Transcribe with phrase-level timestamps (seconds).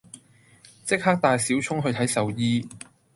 [0.83, 2.67] 即刻帶小聰去睇獸醫